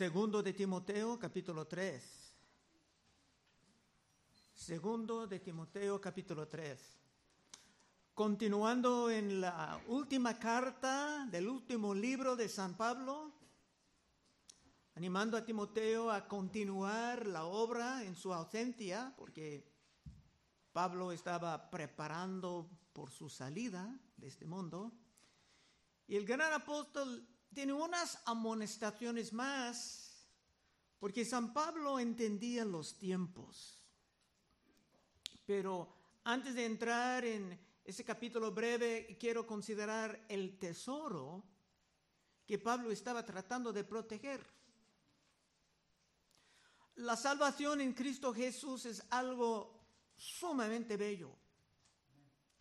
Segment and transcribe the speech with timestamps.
[0.00, 2.02] Segundo de Timoteo, capítulo 3.
[4.54, 6.80] Segundo de Timoteo, capítulo 3.
[8.14, 13.30] Continuando en la última carta del último libro de San Pablo,
[14.94, 19.70] animando a Timoteo a continuar la obra en su ausencia, porque
[20.72, 24.94] Pablo estaba preparando por su salida de este mundo.
[26.06, 30.26] Y el gran apóstol tiene unas amonestaciones más,
[30.98, 33.82] porque San Pablo entendía los tiempos.
[35.46, 35.92] Pero
[36.24, 41.42] antes de entrar en ese capítulo breve, quiero considerar el tesoro
[42.46, 44.44] que Pablo estaba tratando de proteger.
[46.96, 49.80] La salvación en Cristo Jesús es algo
[50.16, 51.34] sumamente bello.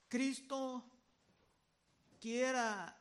[0.08, 0.90] Cristo
[2.20, 2.99] quiera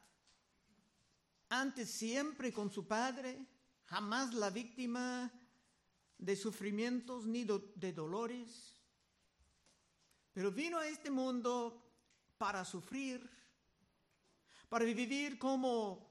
[1.48, 3.46] antes siempre con su Padre,
[3.86, 5.32] jamás la víctima
[6.18, 8.74] de sufrimientos ni de dolores,
[10.32, 11.84] pero vino a este mundo
[12.36, 13.28] para sufrir,
[14.68, 16.08] para vivir como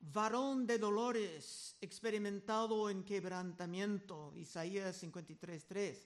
[0.00, 5.96] varón de dolores, experimentado en quebrantamiento, Isaías 53.3.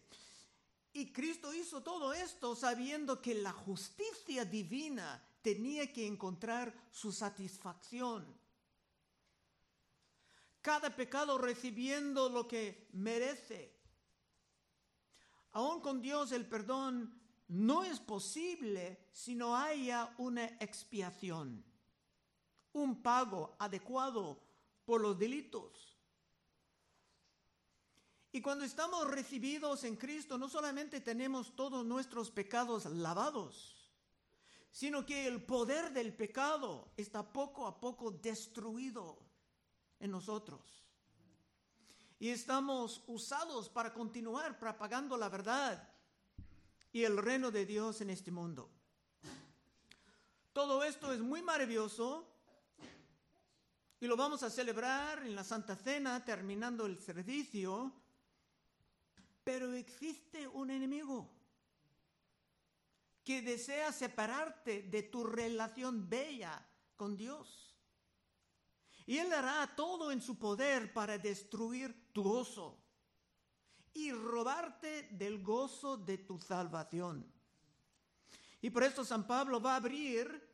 [0.93, 8.27] Y Cristo hizo todo esto sabiendo que la justicia divina tenía que encontrar su satisfacción.
[10.61, 13.73] Cada pecado recibiendo lo que merece.
[15.53, 17.17] Aún con Dios el perdón
[17.47, 21.65] no es posible si no haya una expiación,
[22.73, 24.43] un pago adecuado
[24.85, 25.97] por los delitos.
[28.33, 33.76] Y cuando estamos recibidos en Cristo, no solamente tenemos todos nuestros pecados lavados,
[34.77, 39.17] sino que el poder del pecado está poco a poco destruido
[39.99, 40.85] en nosotros.
[42.19, 45.89] Y estamos usados para continuar propagando la verdad
[46.93, 48.69] y el reino de Dios en este mundo.
[50.53, 52.29] Todo esto es muy maravilloso
[53.99, 57.95] y lo vamos a celebrar en la Santa Cena terminando el servicio,
[59.43, 61.36] pero existe un enemigo
[63.27, 66.65] que desea separarte de tu relación bella
[66.95, 67.77] con Dios.
[69.05, 72.79] Y Él hará todo en su poder para destruir tu gozo
[73.95, 77.27] y robarte del gozo de tu salvación.
[78.63, 80.49] Y por esto San Pablo va a abrir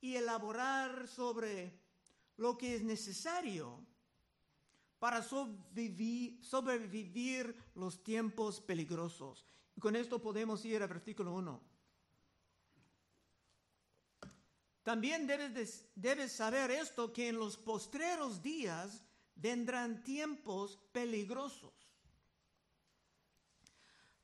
[0.00, 1.80] y elaborar sobre
[2.38, 3.86] lo que es necesario
[4.98, 6.42] para sobrevivir,
[7.76, 9.46] los tiempos peligrosos.
[9.76, 11.75] Y con esto podemos ir al versículo 1.
[14.86, 19.02] También debes, saber esto, que en los postreros días
[19.34, 21.74] vendrán tiempos peligrosos.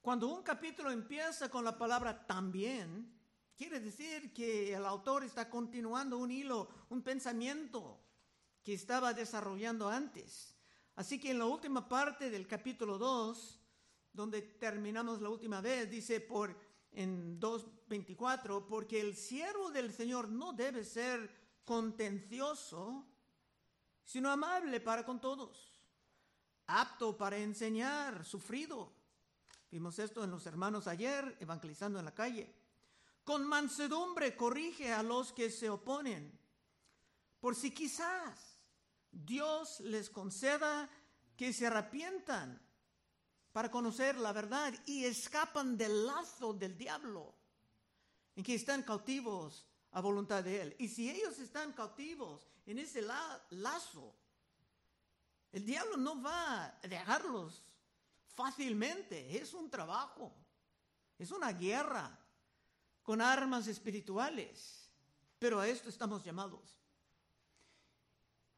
[0.00, 3.12] Cuando un capítulo empieza con la palabra también,
[3.56, 8.00] quiere decir que el autor está continuando un hilo, un pensamiento
[8.62, 10.54] que estaba desarrollando antes.
[10.94, 13.60] Así que en la última parte del capítulo 2,
[14.12, 16.56] donde terminamos la última vez, dice, por
[16.92, 21.30] en 2.24, porque el siervo del Señor no debe ser
[21.64, 23.06] contencioso,
[24.04, 25.80] sino amable para con todos,
[26.66, 28.92] apto para enseñar, sufrido.
[29.70, 32.54] Vimos esto en los hermanos ayer, evangelizando en la calle.
[33.24, 36.38] Con mansedumbre corrige a los que se oponen,
[37.40, 38.58] por si quizás
[39.10, 40.88] Dios les conceda
[41.36, 42.60] que se arrepientan
[43.52, 47.34] para conocer la verdad y escapan del lazo del diablo,
[48.34, 50.76] en que están cautivos a voluntad de Él.
[50.78, 53.02] Y si ellos están cautivos en ese
[53.50, 54.14] lazo,
[55.52, 57.62] el diablo no va a dejarlos
[58.34, 59.36] fácilmente.
[59.36, 60.34] Es un trabajo,
[61.18, 62.18] es una guerra
[63.02, 64.90] con armas espirituales.
[65.38, 66.78] Pero a esto estamos llamados.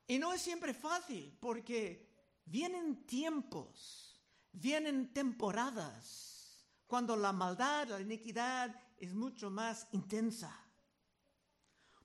[0.06, 2.06] Y no es siempre fácil porque
[2.44, 4.13] vienen tiempos
[4.55, 10.56] Vienen temporadas cuando la maldad, la iniquidad es mucho más intensa.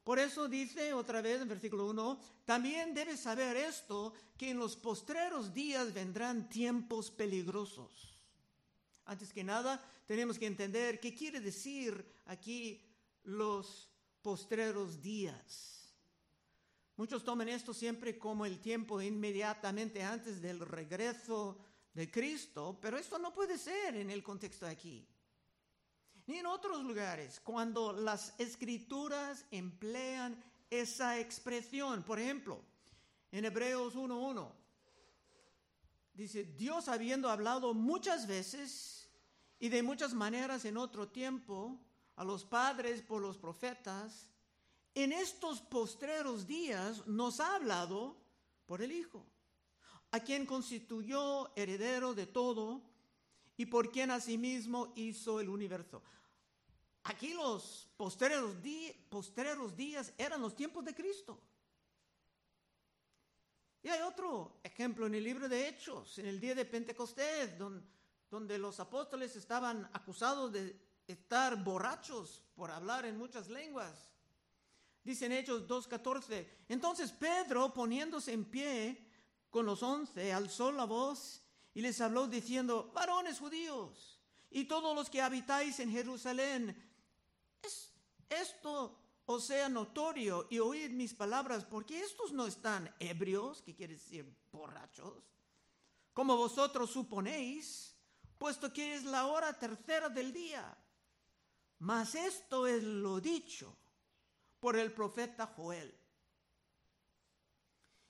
[0.03, 4.75] Por eso dice otra vez en versículo 1, también debes saber esto, que en los
[4.75, 8.19] postreros días vendrán tiempos peligrosos.
[9.05, 12.83] Antes que nada, tenemos que entender qué quiere decir aquí
[13.23, 13.91] los
[14.23, 15.93] postreros días.
[16.97, 21.59] Muchos toman esto siempre como el tiempo inmediatamente antes del regreso
[21.93, 25.07] de Cristo, pero esto no puede ser en el contexto de aquí.
[26.27, 32.03] Ni en otros lugares, cuando las escrituras emplean esa expresión.
[32.03, 32.61] Por ejemplo,
[33.31, 34.51] en Hebreos 1.1,
[36.13, 39.09] dice, Dios habiendo hablado muchas veces
[39.59, 41.79] y de muchas maneras en otro tiempo
[42.15, 44.29] a los padres por los profetas,
[44.93, 48.17] en estos postreros días nos ha hablado
[48.65, 49.25] por el Hijo,
[50.11, 52.81] a quien constituyó heredero de todo
[53.57, 56.01] y por quien asimismo hizo el universo.
[57.03, 58.61] Aquí los postreros
[59.75, 61.39] días eran los tiempos de Cristo.
[63.81, 67.85] Y hay otro ejemplo en el libro de Hechos, en el día de Pentecostés, donde,
[68.29, 70.75] donde los apóstoles estaban acusados de
[71.07, 74.09] estar borrachos por hablar en muchas lenguas.
[75.03, 79.08] Dice en Hechos 2.14, entonces Pedro poniéndose en pie
[79.49, 81.41] con los once, alzó la voz
[81.73, 84.19] y les habló diciendo, varones judíos
[84.51, 86.75] y todos los que habitáis en Jerusalén,
[87.61, 87.91] es
[88.29, 93.93] esto os sea notorio y oíd mis palabras, porque estos no están ebrios, que quiere
[93.93, 95.23] decir borrachos,
[96.13, 97.95] como vosotros suponéis,
[98.39, 100.75] puesto que es la hora tercera del día.
[101.77, 103.77] Mas esto es lo dicho
[104.59, 105.95] por el profeta Joel.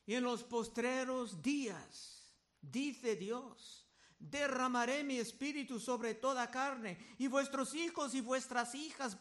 [0.10, 7.76] Y en los postreros días, dice Dios, derramaré mi espíritu sobre toda carne, y vuestros
[7.76, 9.16] hijos y vuestras hijas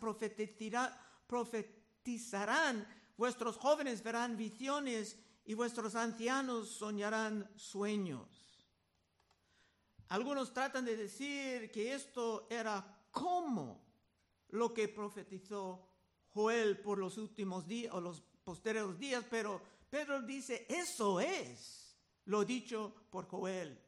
[1.26, 2.88] profetizarán,
[3.18, 8.26] vuestros jóvenes verán visiones y vuestros ancianos soñarán sueños.
[10.08, 13.84] Algunos tratan de decir que esto era como
[14.48, 15.86] lo que profetizó
[16.32, 21.96] Joel por los últimos días o los posteriores días, pero Pedro dice, eso es
[22.26, 23.78] lo dicho por Joel.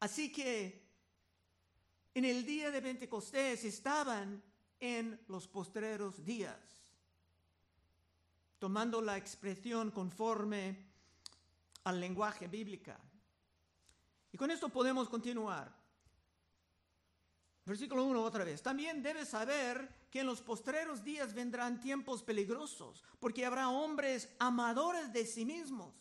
[0.00, 0.82] Así que
[2.14, 4.42] en el día de Pentecostés estaban
[4.80, 6.58] en los postreros días,
[8.58, 10.90] tomando la expresión conforme
[11.84, 12.92] al lenguaje bíblico.
[14.32, 15.79] Y con esto podemos continuar.
[17.64, 18.62] Versículo 1 otra vez.
[18.62, 25.12] También debes saber que en los postreros días vendrán tiempos peligrosos, porque habrá hombres amadores
[25.12, 25.94] de sí mismos,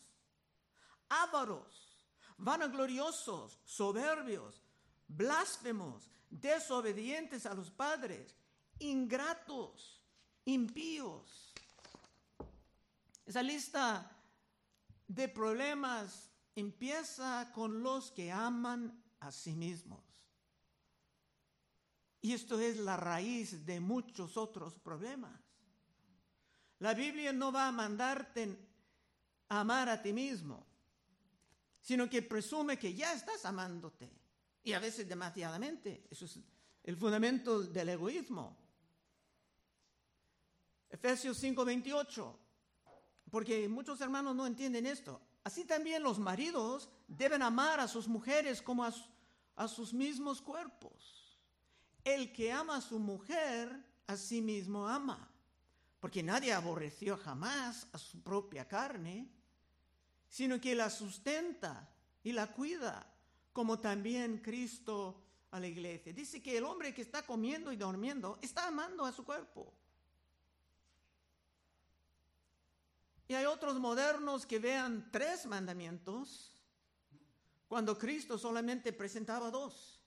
[1.09, 2.07] ávaros,
[2.38, 4.63] vanagloriosos, soberbios,
[5.07, 8.35] blasfemos, desobedientes a los padres,
[8.79, 10.01] ingratos,
[10.45, 11.53] impíos.
[13.25, 14.11] Esa lista
[15.07, 20.08] de problemas empieza con los que aman a sí mismos.
[22.21, 25.39] Y esto es la raíz de muchos otros problemas.
[26.80, 28.57] La Biblia no va a mandarte
[29.50, 30.66] amar a ti mismo,
[31.81, 34.10] sino que presume que ya estás amándote.
[34.63, 36.06] Y a veces demasiadamente.
[36.10, 36.39] Eso es
[36.83, 38.57] el fundamento del egoísmo.
[40.89, 42.36] Efesios 5:28,
[43.30, 45.21] porque muchos hermanos no entienden esto.
[45.44, 48.94] Así también los maridos deben amar a sus mujeres como a,
[49.56, 51.29] a sus mismos cuerpos.
[52.09, 53.69] El que ama a su mujer,
[54.07, 55.29] a sí mismo ama,
[56.00, 59.29] porque nadie aborreció jamás a su propia carne,
[60.27, 61.88] sino que la sustenta
[62.23, 63.06] y la cuida,
[63.53, 65.21] como también Cristo
[65.51, 66.11] a la iglesia.
[66.11, 69.71] Dice que el hombre que está comiendo y durmiendo está amando a su cuerpo.
[73.27, 76.56] Y hay otros modernos que vean tres mandamientos
[77.68, 79.98] cuando Cristo solamente presentaba dos.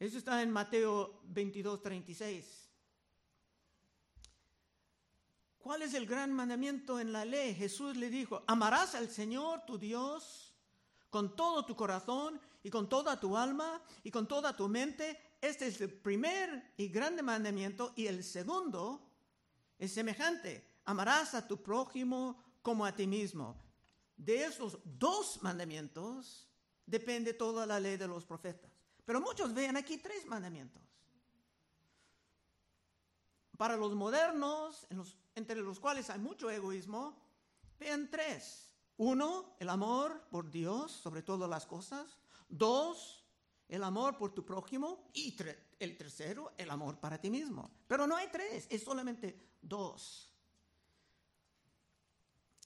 [0.00, 2.68] Eso está en Mateo 22, 36.
[5.58, 7.54] ¿Cuál es el gran mandamiento en la ley?
[7.54, 10.52] Jesús le dijo, amarás al Señor tu Dios
[11.10, 15.16] con todo tu corazón y con toda tu alma y con toda tu mente.
[15.40, 19.06] Este es el primer y grande mandamiento y el segundo
[19.78, 23.56] es semejante amarás a tu prójimo como a ti mismo.
[24.16, 26.48] De esos dos mandamientos
[26.84, 28.70] depende toda la ley de los profetas.
[29.04, 30.82] Pero muchos ven aquí tres mandamientos.
[33.56, 34.86] Para los modernos,
[35.34, 37.16] entre los cuales hay mucho egoísmo,
[37.78, 38.74] vean tres.
[38.96, 42.18] Uno, el amor por Dios sobre todas las cosas.
[42.48, 43.24] Dos,
[43.68, 45.10] el amor por tu prójimo.
[45.12, 45.36] Y
[45.78, 47.70] el tercero, el amor para ti mismo.
[47.86, 50.30] Pero no hay tres, es solamente dos.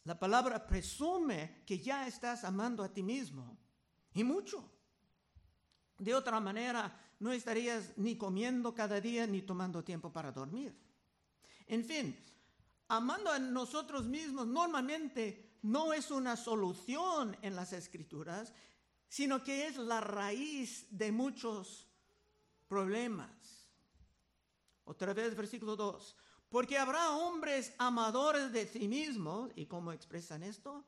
[0.05, 3.57] La palabra presume que ya estás amando a ti mismo
[4.13, 4.71] y mucho.
[5.99, 10.75] De otra manera, no estarías ni comiendo cada día ni tomando tiempo para dormir.
[11.67, 12.17] En fin,
[12.89, 18.53] amando a nosotros mismos normalmente no es una solución en las escrituras,
[19.09, 21.89] sino que es la raíz de muchos
[22.69, 23.31] problemas.
[24.85, 26.17] Otra vez, versículo 2.
[26.49, 30.85] Porque habrá hombres amadores de sí mismos, ¿y cómo expresan esto?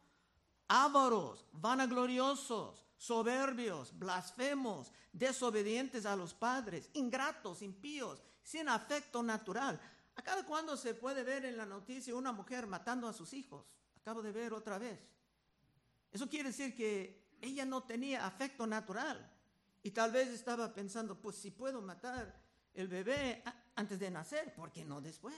[0.69, 9.81] ávaros, vanagloriosos, soberbios, blasfemos, desobedientes a los padres, ingratos, impíos, sin afecto natural.
[10.15, 13.67] ¿A cada cuándo se puede ver en la noticia una mujer matando a sus hijos?
[14.01, 14.99] Acabo de ver otra vez.
[16.11, 19.31] Eso quiere decir que ella no tenía afecto natural
[19.83, 22.41] y tal vez estaba pensando, pues si puedo matar
[22.75, 23.43] el bebé
[23.75, 25.37] antes de nacer, ¿por qué no después?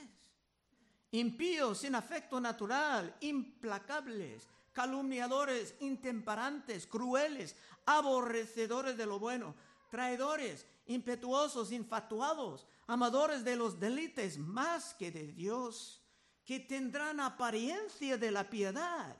[1.11, 4.47] Impíos, sin afecto natural, implacables,
[4.79, 7.53] calumniadores, intemperantes, crueles,
[7.85, 9.53] aborrecedores de lo bueno,
[9.89, 16.01] traidores, impetuosos, infatuados, amadores de los delites más que de Dios,
[16.45, 19.17] que tendrán apariencia de la piedad,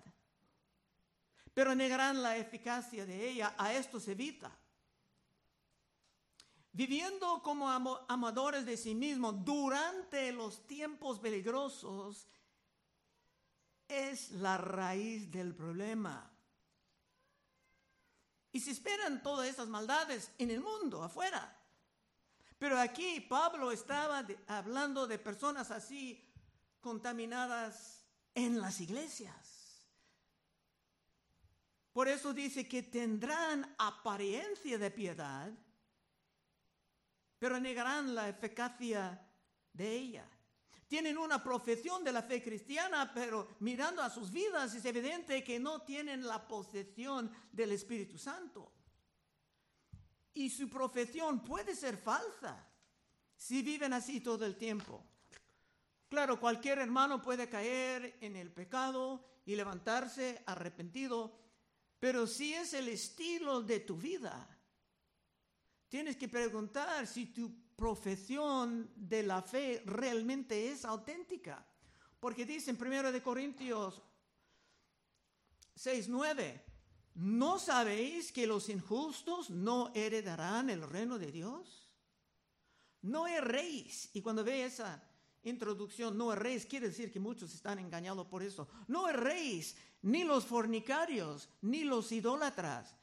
[1.54, 3.54] pero negarán la eficacia de ella.
[3.58, 4.58] A esto se evita.
[6.72, 7.68] Viviendo como
[8.08, 12.30] amadores de sí mismos durante los tiempos peligrosos
[13.90, 16.32] es la raíz del problema.
[18.52, 21.58] Y se esperan todas esas maldades en el mundo, afuera.
[22.58, 26.24] Pero aquí Pablo estaba hablando de personas así
[26.80, 29.88] contaminadas en las iglesias.
[31.92, 35.52] Por eso dice que tendrán apariencia de piedad,
[37.40, 39.20] pero negarán la eficacia
[39.74, 40.39] de ella
[40.90, 45.60] tienen una profesión de la fe cristiana, pero mirando a sus vidas es evidente que
[45.60, 48.74] no tienen la posesión del Espíritu Santo.
[50.34, 52.68] Y su profesión puede ser falsa
[53.36, 55.06] si viven así todo el tiempo.
[56.10, 61.40] Claro, cualquier hermano puede caer en el pecado y levantarse arrepentido,
[62.00, 64.58] pero si es el estilo de tu vida,
[65.88, 71.66] tienes que preguntar si tu profesión de la fe realmente es auténtica.
[72.20, 74.02] Porque dice en 1 de Corintios
[75.76, 76.66] 6, 9,
[77.16, 81.90] ¿no sabéis que los injustos no heredarán el reino de Dios?
[83.02, 84.10] No erréis.
[84.14, 85.02] Y cuando ve esa
[85.44, 88.68] introducción, no erréis, quiere decir que muchos están engañados por eso.
[88.90, 92.94] No erréis, ni los fornicarios, ni los idólatras,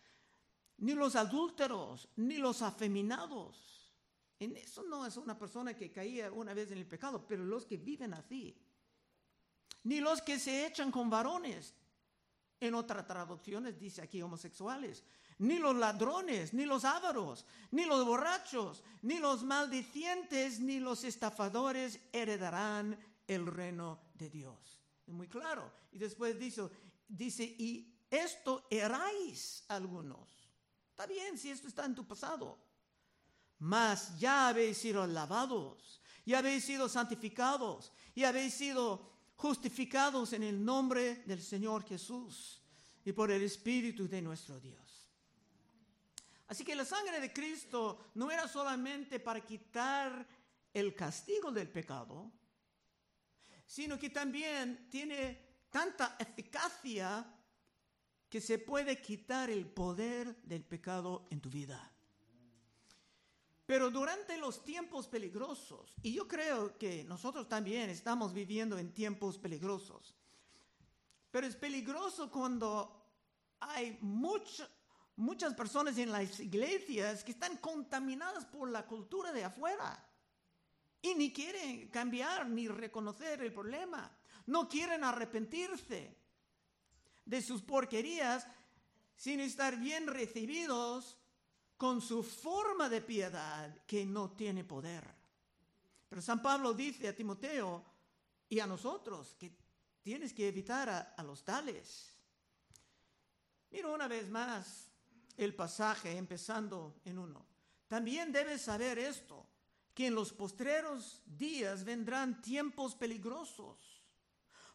[0.77, 3.76] ni los adúlteros, ni los afeminados
[4.39, 7.65] en eso no es una persona que caía una vez en el pecado, pero los
[7.65, 8.55] que viven así.
[9.85, 11.75] Ni los que se echan con varones.
[12.59, 15.05] En otras traducciones dice aquí homosexuales.
[15.39, 22.01] Ni los ladrones, ni los ávaros, ni los borrachos, ni los maldicientes, ni los estafadores
[22.13, 24.81] heredarán el reino de Dios.
[25.07, 25.71] Muy claro.
[25.93, 26.63] Y después dice,
[27.09, 30.29] dice y esto eráis algunos.
[30.91, 32.66] Está bien si esto está en tu pasado
[33.59, 40.65] mas ya habéis sido lavados, y habéis sido santificados, y habéis sido justificados en el
[40.65, 42.63] nombre del Señor Jesús
[43.05, 45.11] y por el Espíritu de nuestro Dios.
[46.49, 50.27] Así que la sangre de Cristo no era solamente para quitar
[50.73, 52.31] el castigo del pecado,
[53.65, 57.27] sino que también tiene tanta eficacia
[58.29, 61.96] que se puede quitar el poder del pecado en tu vida.
[63.67, 69.39] Pero durante los tiempos peligrosos, y yo creo que nosotros también estamos viviendo en tiempos
[69.39, 70.15] peligrosos,
[71.33, 73.05] pero es peligroso cuando
[73.59, 80.03] hay muchas personas en las iglesias que están contaminadas por la cultura de afuera
[81.03, 86.17] y ni quieren cambiar ni reconocer el problema, no quieren arrepentirse
[87.25, 88.47] de sus porquerías
[89.17, 91.19] sin estar bien recibidos
[91.77, 95.05] con su forma de piedad que no tiene poder.
[96.09, 97.85] Pero San Pablo dice a Timoteo
[98.49, 99.53] y a nosotros que
[100.03, 102.13] tienes que evitar a, los tales.
[103.71, 104.89] Mira una vez más
[105.37, 107.45] el pasaje empezando en uno.
[107.89, 109.47] También debes saber esto,
[109.93, 114.03] que en los postreros días vendrán tiempos peligrosos,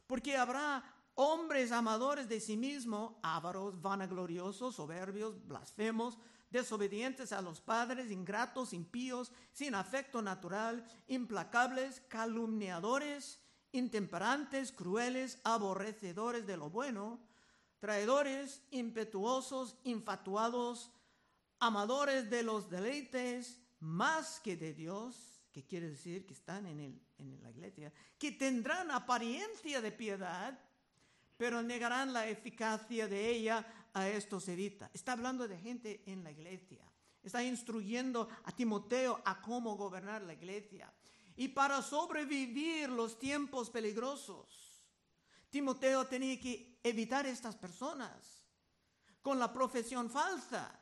[0.05, 0.83] porque habrá
[1.15, 6.17] hombres amadores de sí mismos, ávaros, vanagloriosos, soberbios, blasfemos,
[6.51, 13.39] desobedientes a los padres, ingratos, impíos, sin afecto natural, implacables, calumniadores,
[13.71, 17.19] intemperantes, crueles, aborrecedores de lo bueno,
[17.79, 20.91] traidores, impetuosos, infatuados,
[21.59, 27.01] amadores de los deleites más que de Dios, que quiere decir que están en, el,
[27.17, 30.59] en la iglesia, que tendrán apariencia de piedad,
[31.37, 34.89] pero negarán la eficacia de ella a estos evita.
[34.93, 36.83] Está hablando de gente en la iglesia.
[37.23, 40.91] Está instruyendo a Timoteo a cómo gobernar la iglesia.
[41.35, 44.83] Y para sobrevivir los tiempos peligrosos,
[45.49, 48.43] Timoteo tenía que evitar estas personas
[49.21, 50.77] con la profesión falsa.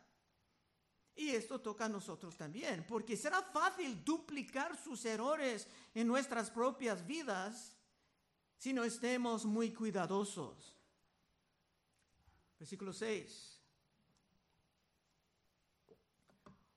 [1.16, 7.06] Y esto toca a nosotros también, porque será fácil duplicar sus errores en nuestras propias
[7.06, 7.76] vidas
[8.58, 10.79] si no estemos muy cuidadosos.
[12.60, 13.60] Versículo 6.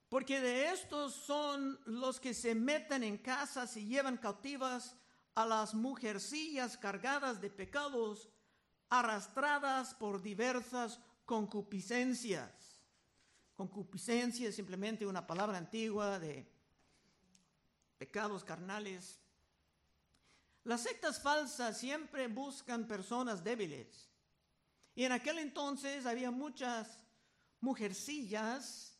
[0.09, 4.95] Porque de estos son los que se meten en casas y llevan cautivas
[5.35, 8.29] a las mujercillas cargadas de pecados,
[8.91, 12.83] arrastradas por diversas concupiscencias.
[13.55, 16.47] Concupiscencia es simplemente una palabra antigua de
[17.97, 19.19] pecados carnales.
[20.65, 24.12] Las sectas falsas siempre buscan personas débiles.
[24.95, 26.99] Y en aquel entonces había muchas
[27.61, 28.93] mujercillas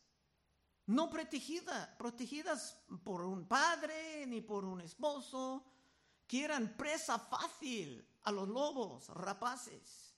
[0.85, 5.63] no protegidas, protegidas por un padre ni por un esposo,
[6.27, 10.13] que eran presa fácil a los lobos rapaces.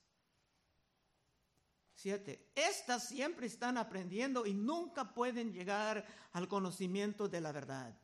[1.94, 7.96] Siete, estas siempre están aprendiendo y nunca pueden llegar al conocimiento de la verdad.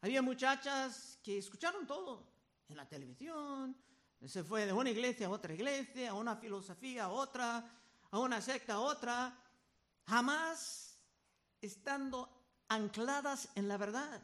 [0.00, 2.24] Había muchachas que escucharon todo
[2.68, 3.76] en la televisión,
[4.26, 7.64] se fue de una iglesia a otra iglesia, a una filosofía a otra,
[8.10, 9.38] a una secta a otra,
[10.06, 10.98] jamás
[11.60, 12.28] estando
[12.68, 14.22] ancladas en la verdad.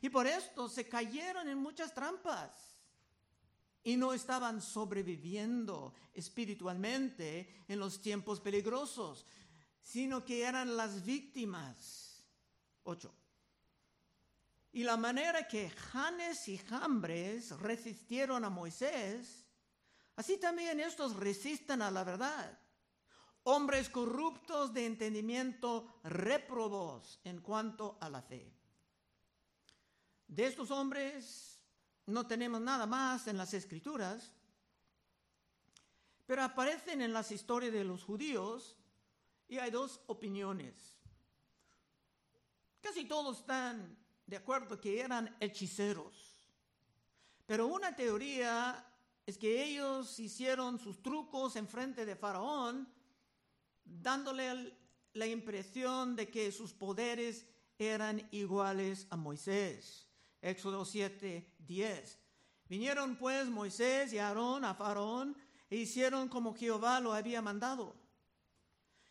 [0.00, 2.50] Y por esto se cayeron en muchas trampas
[3.84, 9.26] y no estaban sobreviviendo espiritualmente en los tiempos peligrosos,
[9.82, 12.24] sino que eran las víctimas.
[12.82, 13.14] Ocho.
[14.74, 19.46] Y la manera que Janes y Jambres resistieron a Moisés,
[20.16, 22.58] así también estos resisten a la verdad
[23.44, 28.52] hombres corruptos de entendimiento, reprobos en cuanto a la fe.
[30.26, 31.60] De estos hombres
[32.06, 34.32] no tenemos nada más en las escrituras,
[36.26, 38.76] pero aparecen en las historias de los judíos
[39.46, 40.96] y hay dos opiniones.
[42.80, 46.34] Casi todos están de acuerdo que eran hechiceros,
[47.46, 48.84] pero una teoría
[49.26, 52.88] es que ellos hicieron sus trucos en frente de Faraón
[53.84, 54.76] dándole
[55.12, 57.46] la impresión de que sus poderes
[57.78, 60.06] eran iguales a Moisés.
[60.40, 62.18] Éxodo 7, 10.
[62.68, 65.36] Vinieron pues Moisés y Aarón a Faraón
[65.70, 67.96] e hicieron como Jehová lo había mandado.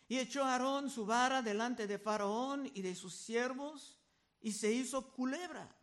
[0.08, 3.99] Y echó Aarón su vara delante de Faraón y de sus siervos
[4.43, 5.75] y se hizo culebra.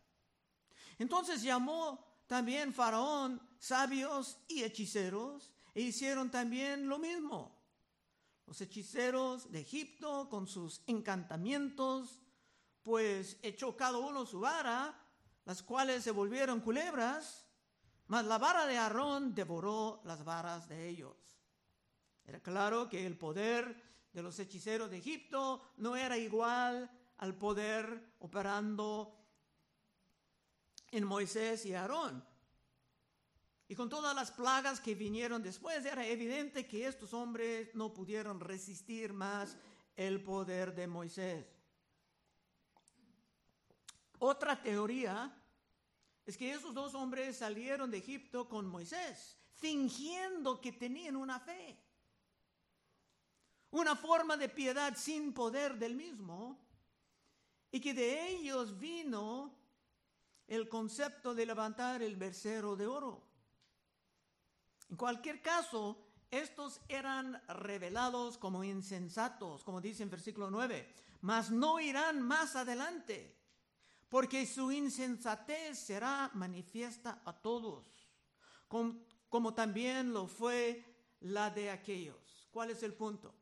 [0.97, 7.61] Entonces llamó también Faraón sabios y hechiceros e hicieron también lo mismo
[8.51, 12.19] los hechiceros de Egipto con sus encantamientos,
[12.83, 14.93] pues echó cada uno su vara,
[15.45, 17.45] las cuales se volvieron culebras,
[18.07, 21.15] mas la vara de Aarón devoró las varas de ellos.
[22.25, 28.15] Era claro que el poder de los hechiceros de Egipto no era igual al poder
[28.19, 29.15] operando
[30.89, 32.25] en Moisés y Aarón.
[33.67, 38.39] Y con todas las plagas que vinieron después, era evidente que estos hombres no pudieron
[38.39, 39.55] resistir más
[39.95, 41.45] el poder de Moisés.
[44.17, 45.31] Otra teoría
[46.25, 51.79] es que esos dos hombres salieron de Egipto con Moisés, fingiendo que tenían una fe,
[53.69, 56.70] una forma de piedad sin poder del mismo,
[57.71, 59.53] y que de ellos vino
[60.47, 63.23] el concepto de levantar el versero de oro.
[64.89, 65.97] En cualquier caso,
[66.29, 73.37] estos eran revelados como insensatos, como dice en versículo 9, mas no irán más adelante,
[74.09, 77.85] porque su insensatez será manifiesta a todos,
[78.67, 80.83] como, como también lo fue
[81.21, 82.49] la de aquellos.
[82.51, 83.33] ¿Cuál es el punto?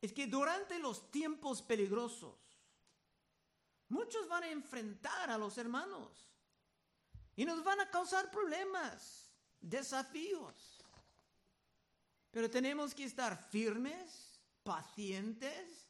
[0.00, 2.47] Es que durante los tiempos peligrosos,
[3.88, 6.26] muchos van a enfrentar a los hermanos
[7.36, 10.84] y nos van a causar problemas desafíos.
[12.30, 15.88] Pero tenemos que estar firmes, pacientes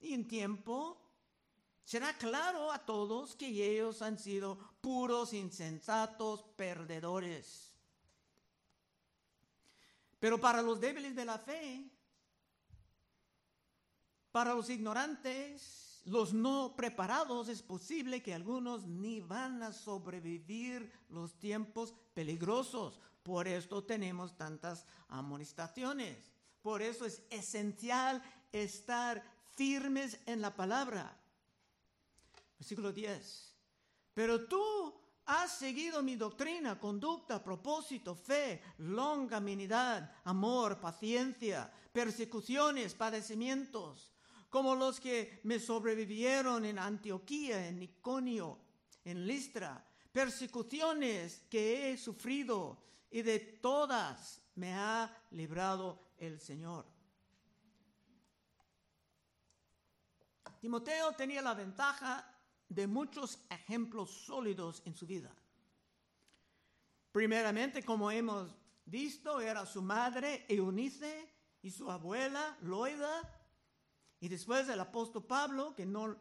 [0.00, 0.98] y en tiempo
[1.84, 7.72] será claro a todos que ellos han sido puros, insensatos, perdedores.
[10.18, 11.84] Pero para los débiles de la fe,
[14.30, 21.38] para los ignorantes, los no preparados, es posible que algunos ni van a sobrevivir los
[21.38, 23.00] tiempos peligrosos.
[23.22, 26.32] Por esto tenemos tantas amonestaciones.
[26.60, 29.22] Por eso es esencial estar
[29.54, 31.16] firmes en la palabra.
[32.58, 33.54] Versículo 10.
[34.14, 34.94] Pero tú
[35.26, 44.11] has seguido mi doctrina, conducta, propósito, fe, longanimidad, amor, paciencia, persecuciones, padecimientos,
[44.52, 48.58] como los que me sobrevivieron en Antioquía, en Iconio,
[49.02, 52.76] en Listra, persecuciones que he sufrido
[53.10, 56.84] y de todas me ha librado el Señor.
[60.60, 62.22] Timoteo tenía la ventaja
[62.68, 65.34] de muchos ejemplos sólidos en su vida.
[67.10, 71.26] Primeramente, como hemos visto, era su madre Eunice
[71.62, 73.38] y su abuela Loida,
[74.22, 76.16] y después el apóstol Pablo, que no,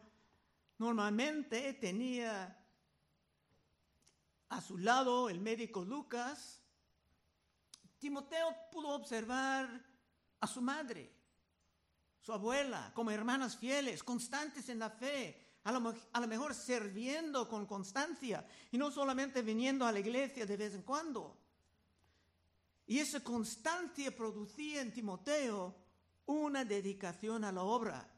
[0.79, 2.57] normalmente tenía
[4.49, 6.63] a su lado el médico Lucas,
[7.99, 9.85] Timoteo pudo observar
[10.39, 11.13] a su madre,
[12.19, 18.43] su abuela, como hermanas fieles, constantes en la fe, a lo, mejor sirviendo con constancia
[18.71, 21.37] y no solamente viniendo a la iglesia de vez en cuando.
[22.87, 25.90] Y esa constancia producía en Timoteo
[26.25, 28.09] una dedicación a la obra.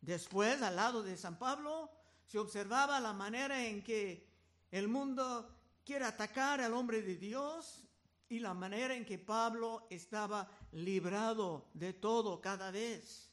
[0.00, 1.90] Después, al lado de San Pablo,
[2.26, 4.26] se observaba la manera en que
[4.70, 5.48] el mundo
[5.84, 7.82] quiere atacar al hombre de Dios
[8.28, 13.26] y la manera en que Pablo estaba librado de todo cada vez.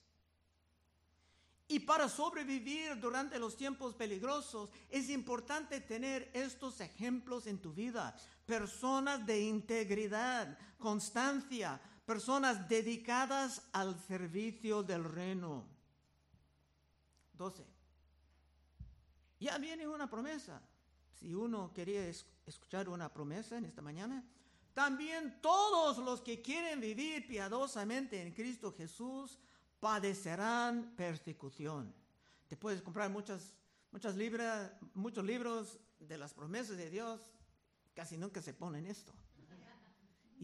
[1.67, 8.15] Y para sobrevivir durante los tiempos peligrosos es importante tener estos ejemplos en tu vida.
[8.45, 15.65] Personas de integridad, constancia, personas dedicadas al servicio del reino.
[17.33, 17.65] 12.
[19.39, 20.61] Ya viene una promesa.
[21.19, 22.07] Si uno quería
[22.45, 24.23] escuchar una promesa en esta mañana,
[24.73, 29.39] también todos los que quieren vivir piadosamente en Cristo Jesús
[29.79, 31.93] padecerán persecución.
[32.47, 33.53] Te puedes comprar muchas,
[33.91, 37.21] muchas libras, muchos libros de las promesas de Dios,
[37.93, 39.13] casi nunca se ponen esto.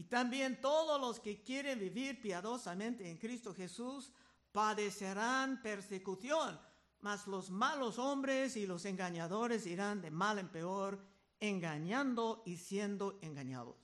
[0.00, 4.10] Y también todos los que quieren vivir piadosamente en Cristo Jesús
[4.50, 6.58] padecerán persecución,
[7.02, 11.04] mas los malos hombres y los engañadores irán de mal en peor,
[11.38, 13.76] engañando y siendo engañados.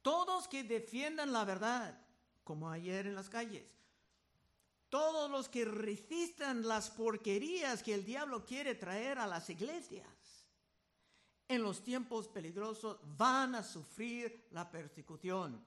[0.00, 2.00] Todos que defiendan la verdad
[2.44, 3.66] como ayer en las calles.
[4.88, 10.08] Todos los que resistan las porquerías que el diablo quiere traer a las iglesias
[11.48, 15.64] en los tiempos peligrosos van a sufrir la persecución.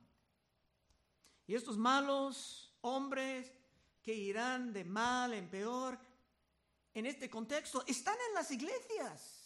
[1.47, 3.51] Y estos malos hombres
[4.03, 5.97] que irán de mal en peor
[6.93, 9.41] en este contexto están en las iglesias.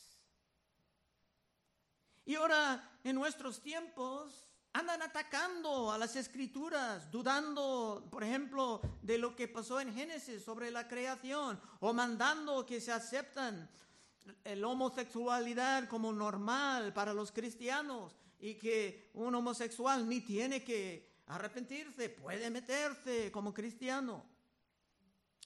[2.26, 9.36] Y ahora, en nuestros tiempos, andan atacando a las escrituras, dudando, por ejemplo, de lo
[9.36, 13.70] que pasó en Génesis sobre la creación, o mandando que se aceptan
[14.44, 22.10] la homosexualidad como normal para los cristianos y que un homosexual ni tiene que arrepentirse,
[22.10, 24.24] puede meterse como cristiano,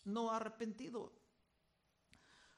[0.06, 1.14] no arrepentido.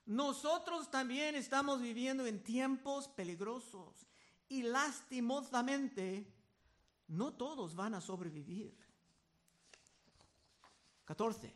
[0.06, 4.08] Nosotros también estamos viviendo en tiempos peligrosos
[4.50, 6.26] y lastimosamente
[7.08, 8.76] no todos van a sobrevivir.
[11.06, 11.54] 14.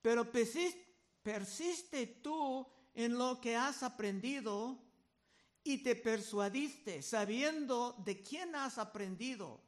[0.00, 2.66] Pero persiste, tú
[2.96, 4.76] en lo que has aprendido
[5.62, 9.60] y te persuadiste sabiendo de quién has aprendido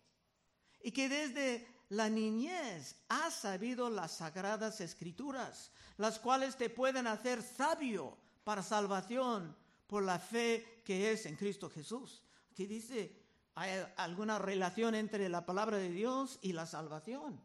[0.82, 7.42] y que desde la niñez has sabido las sagradas escrituras, las cuales te pueden hacer
[7.42, 12.22] sabio para salvación por la fe que es en Cristo Jesús.
[12.54, 13.28] Que dice,
[13.60, 17.40] ¿Hay alguna relación entre la palabra de Dios y la salvación?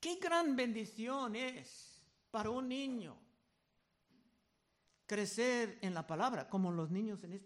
[0.00, 1.93] Qué gran bendición es
[2.34, 3.16] para un niño
[5.06, 7.40] crecer en la palabra, como los niños en,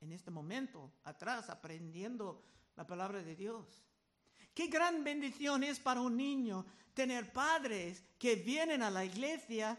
[0.00, 2.42] en este momento, atrás, aprendiendo
[2.74, 3.84] la palabra de Dios.
[4.54, 9.78] Qué gran bendición es para un niño tener padres que vienen a la iglesia,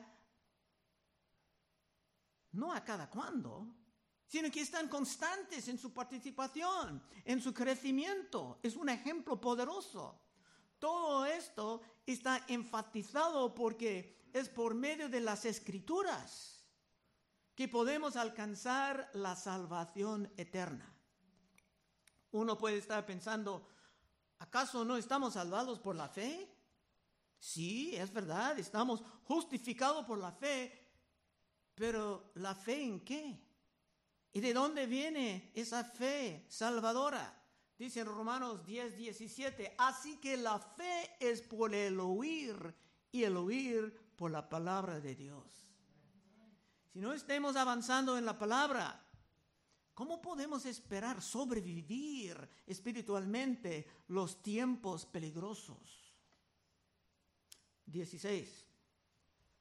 [2.52, 3.66] no a cada cuando,
[4.28, 8.60] sino que están constantes en su participación, en su crecimiento.
[8.62, 10.22] Es un ejemplo poderoso.
[10.78, 16.66] Todo esto está enfatizado porque es por medio de las escrituras
[17.56, 20.96] que podemos alcanzar la salvación eterna.
[22.32, 23.68] Uno puede estar pensando,
[24.38, 26.50] ¿acaso no estamos salvados por la fe?
[27.40, 30.88] Sí, es verdad, estamos justificados por la fe,
[31.76, 33.40] pero ¿la fe en qué?
[34.32, 37.36] ¿Y de dónde viene esa fe salvadora?
[37.78, 42.76] Dice en Romanos 10, 17, así que la fe es por el oír
[43.12, 45.46] y el oír por la palabra de Dios.
[46.92, 49.02] Si no estemos avanzando en la palabra,
[49.94, 56.14] ¿cómo podemos esperar sobrevivir espiritualmente los tiempos peligrosos?
[57.86, 58.66] 16.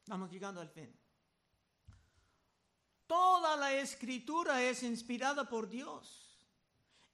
[0.00, 0.92] Estamos llegando al fin.
[3.06, 6.48] Toda la escritura es inspirada por Dios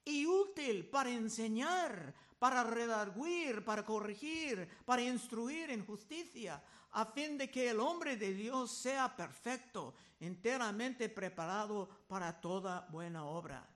[0.02, 6.62] y útil para enseñar, para redarguir, para corregir, para instruir en justicia,
[6.94, 13.24] a fin de que el hombre de Dios sea perfecto, enteramente preparado para toda buena
[13.24, 13.68] obra.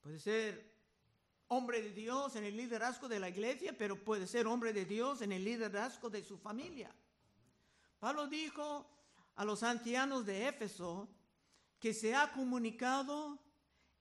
[0.00, 0.74] Puede ser
[1.48, 5.20] hombre de Dios en el liderazgo de la iglesia, pero puede ser hombre de Dios
[5.20, 6.90] en el liderazgo de su familia.
[7.98, 8.86] Pablo dijo
[9.34, 11.06] a los ancianos de Éfeso
[11.78, 13.38] que se ha comunicado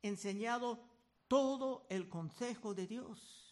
[0.01, 0.79] enseñado
[1.27, 3.46] todo el consejo de Dios.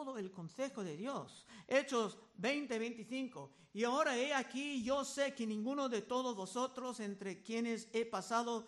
[0.00, 1.46] ¿Qué es todo el consejo de Dios?
[1.68, 3.50] Hechos 20, 25.
[3.74, 8.64] Y ahora he aquí, yo sé que ninguno de todos vosotros entre quienes he pasado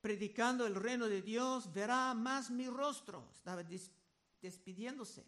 [0.00, 3.30] predicando el reino de Dios verá más mi rostro.
[3.34, 3.64] Estaba
[4.40, 5.26] despidiéndose.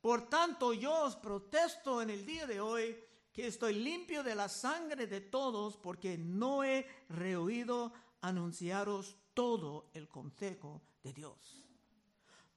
[0.00, 2.96] Por tanto, yo os protesto en el día de hoy
[3.32, 10.08] que estoy limpio de la sangre de todos porque no he rehuido anunciaros todo el
[10.08, 11.69] consejo de Dios.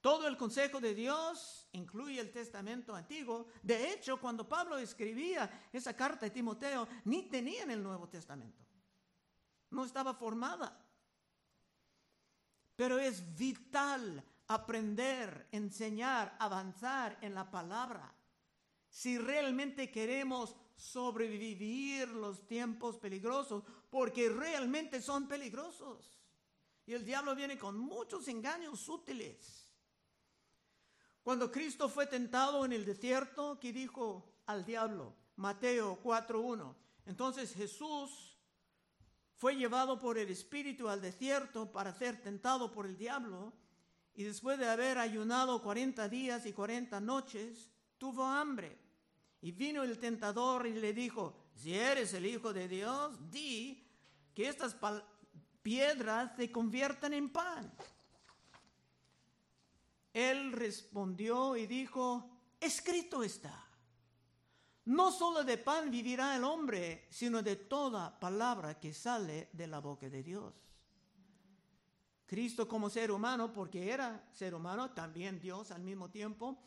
[0.04, 3.46] Todo el consejo de Dios incluye el testamento antiguo.
[3.62, 8.62] De hecho, cuando Pablo escribía esa carta de Timoteo, ni tenían el Nuevo Testamento.
[9.70, 10.78] No estaba formada.
[12.76, 18.14] Pero es vital aprender, enseñar, avanzar en la palabra.
[18.90, 26.20] Si realmente queremos sobrevivir los tiempos peligrosos, porque realmente son peligrosos.
[26.84, 29.63] Y el diablo viene con muchos engaños útiles.
[31.24, 35.16] Cuando Cristo fue tentado en el desierto, ¿qué dijo al diablo?
[35.36, 36.74] Mateo 4.1.
[37.06, 38.36] Entonces Jesús
[39.34, 43.54] fue llevado por el Espíritu al desierto para ser tentado por el diablo
[44.14, 48.78] y después de haber ayunado 40 días y 40 noches, tuvo hambre.
[49.40, 53.82] Y vino el tentador y le dijo, si eres el Hijo de Dios, di
[54.34, 54.76] que estas
[55.62, 57.72] piedras se conviertan en pan.
[60.14, 63.66] Él respondió y dijo, escrito está,
[64.84, 69.80] no solo de pan vivirá el hombre, sino de toda palabra que sale de la
[69.80, 70.54] boca de Dios.
[72.26, 76.58] Cristo como ser humano, porque era ser humano, también Dios al mismo tiempo,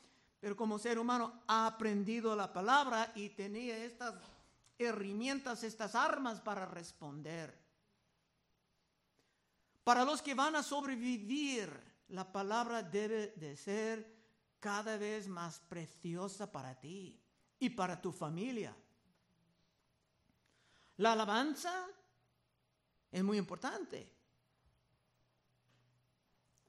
[0.41, 4.15] pero como ser humano ha aprendido la palabra y tenía estas
[4.77, 7.57] herramientas, estas armas para responder.
[9.85, 14.15] Para los que van a sobrevivir, la palabra debe de ser
[14.59, 17.19] cada vez más preciosa para ti
[17.59, 18.75] y para tu familia.
[20.97, 21.87] La alabanza
[23.11, 24.11] es muy importante,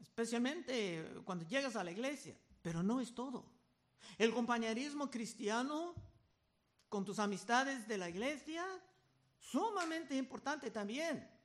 [0.01, 3.51] especialmente cuando llegas a la iglesia, pero no es todo.
[4.18, 5.94] El compañerismo cristiano
[6.88, 8.66] con tus amistades de la iglesia,
[9.38, 11.38] sumamente importante también.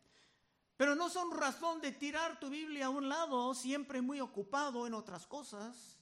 [0.77, 4.93] Pero no son razón de tirar tu Biblia a un lado, siempre muy ocupado en
[4.93, 5.97] otras cosas,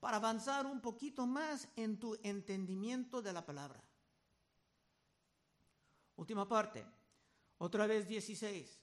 [0.00, 3.82] para avanzar un poquito más en tu entendimiento de la palabra.
[6.16, 6.84] Última parte,
[7.58, 8.78] otra vez 16.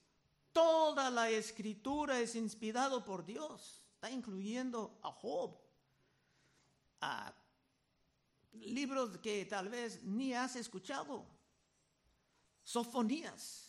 [0.53, 5.59] Toda la escritura es inspirado por Dios, está incluyendo a Job,
[7.01, 7.33] a
[8.53, 11.27] libros que tal vez ni has escuchado,
[12.63, 13.66] Sofonías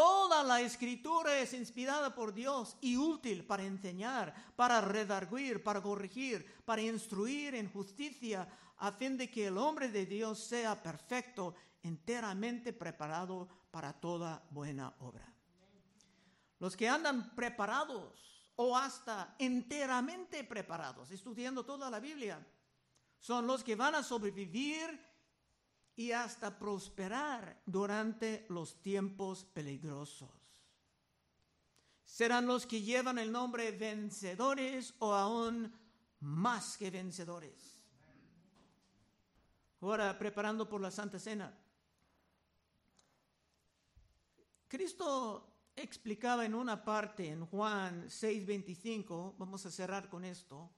[0.00, 6.62] Toda la escritura es inspirada por Dios y útil para enseñar, para redarguir, para corregir,
[6.64, 12.72] para instruir en justicia, a fin de que el hombre de Dios sea perfecto, enteramente
[12.72, 15.30] preparado para toda buena obra.
[16.60, 22.42] Los que andan preparados o hasta enteramente preparados, estudiando toda la Biblia,
[23.18, 25.09] son los que van a sobrevivir
[25.96, 30.30] y hasta prosperar durante los tiempos peligrosos.
[32.04, 35.72] Serán los que llevan el nombre vencedores o aún
[36.20, 37.80] más que vencedores.
[39.80, 41.56] Ahora, preparando por la Santa Cena.
[44.68, 50.70] Cristo explicaba en una parte en Juan 6:25, vamos a cerrar con esto,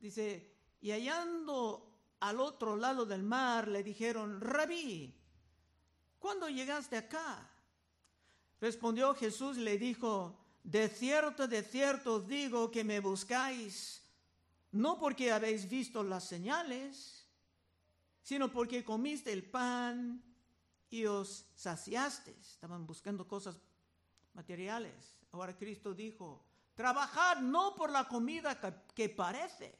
[0.00, 5.14] dice, y hallando al otro lado del mar le dijeron, Rabí,
[6.18, 7.50] ¿cuándo llegaste acá?
[8.60, 14.02] Respondió Jesús y le dijo, de cierto, de cierto os digo que me buscáis,
[14.72, 17.28] no porque habéis visto las señales,
[18.22, 20.22] sino porque comiste el pan
[20.88, 22.34] y os saciaste.
[22.40, 23.58] Estaban buscando cosas
[24.32, 25.14] materiales.
[25.32, 26.42] Ahora Cristo dijo,
[26.74, 28.58] trabajad no por la comida
[28.94, 29.78] que, parece,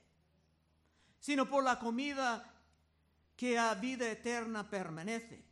[1.24, 2.44] sino por la comida
[3.34, 5.42] que a vida eterna permanece.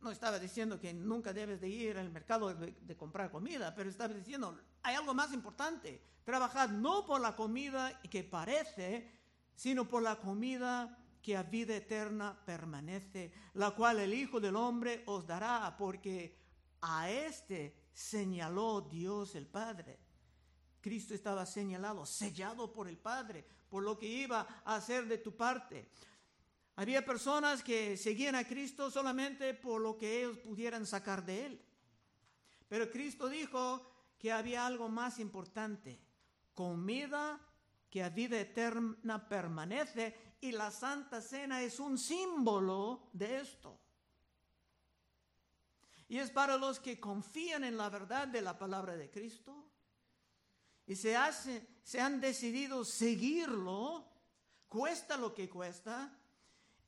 [0.00, 4.14] No estaba diciendo que nunca debes de ir al mercado de, comprar comida, pero estaba
[4.14, 6.00] diciendo, hay algo más importante.
[6.22, 9.10] Trabajad no por la comida que parece,
[9.56, 15.02] sino por la comida que a vida eterna permanece, la cual el Hijo del Hombre
[15.06, 16.38] os dará, porque
[16.82, 19.98] a este señaló Dios el Padre.
[20.80, 25.36] Cristo estaba señalado, sellado por el Padre, por lo que iba a hacer de tu
[25.36, 25.88] parte.
[26.76, 31.64] Había personas que seguían a Cristo solamente por lo que ellos pudieran sacar de Él.
[32.68, 33.86] Pero Cristo dijo
[34.18, 36.00] que había algo más importante,
[36.54, 37.40] comida
[37.90, 43.78] que a vida eterna permanece y la Santa Cena es un símbolo de esto.
[46.08, 49.69] Y es para los que confían en la verdad de la palabra de Cristo
[50.90, 54.04] y se, hace, se han decidido seguirlo,
[54.68, 56.12] cuesta lo que cuesta,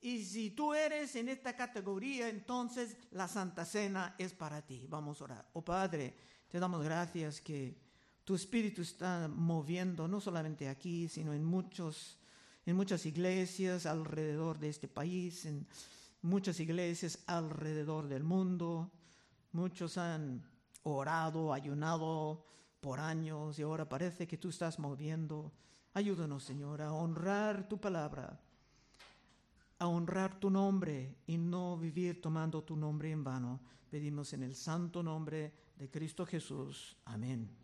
[0.01, 4.89] y si tú eres en esta categoría, entonces la Santa Cena es para ti.
[4.89, 5.49] Vamos a orar.
[5.53, 6.17] Oh Padre,
[6.49, 7.79] te damos gracias que
[8.25, 12.19] tu Espíritu está moviendo no solamente aquí, sino en, muchos,
[12.67, 15.65] en muchas iglesias alrededor de este país, en
[16.23, 18.91] muchas iglesias alrededor del mundo.
[19.53, 20.43] Muchos han
[20.83, 22.51] orado, ayunado
[22.83, 25.51] por años y ahora parece que tú estás moviendo.
[25.95, 28.39] Ayúdanos, Señor, a honrar tu palabra
[29.83, 33.59] a honrar tu nombre y no vivir tomando tu nombre en vano.
[33.91, 36.97] Pedimos en el santo nombre de Cristo Jesús.
[37.05, 37.62] Amén.